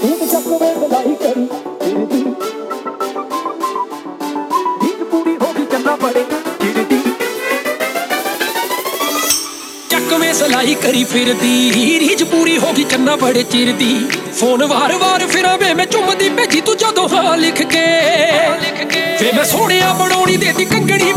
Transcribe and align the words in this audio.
ਚੱਕਵੇਂ 0.00 0.74
ਸਲਾਈ 0.74 1.14
ਕਰੀ। 1.14 1.46
ਫਿਰਦੀ 1.80 2.22
ਨੀਂਦ 4.82 5.02
ਪੂਰੀ 5.10 5.34
ਹੋ 5.36 5.52
ਗਈ 5.52 5.64
ਚੰਨਾ 5.72 5.94
ਬੜੇ 6.02 6.24
ਚਿੜਦੀ 6.60 6.98
ਚੱਕਵੇਂ 9.90 10.32
ਸਲਾਈ 10.34 10.74
ਕਰੀ 10.82 11.02
ਫਿਰਦੀ। 11.04 11.70
ਰੀਝ 12.00 12.22
ਪੂਰੀ 12.24 12.56
ਹੋ 12.58 12.72
ਗਈ 12.76 12.84
ਕੰਨਾ 12.84 13.16
ਬੜੇ 13.16 13.42
ਚਿਰਦੀ। 13.42 13.92
ਫੋਨ 14.40 14.64
ਵਾਰ-ਵਾਰ 14.64 15.26
ਫਿਰਾਂ 15.26 15.56
ਵੇ, 15.58 15.72
ਮੈਂ 15.74 15.86
ਚੁੰਮਦੀ 15.86 16.28
ਭੇਜੀ 16.28 16.60
ਤੂੰ 16.60 16.76
ਜਦੋਂ 16.76 17.08
ਹਾਂ 17.08 17.36
ਲਿਖ 17.36 17.62
ਕੇ। 17.64 17.86
ਵੇ 19.20 19.32
ਮੈਂ 19.36 19.44
ਸੋਹਣਿਆ 19.44 19.92
ਬਣਾਉਣੀ 19.92 20.36
ਦੇਦੀ 20.36 20.64
ਕੰਗਣੀ 20.64 21.12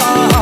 oh. 0.00 0.37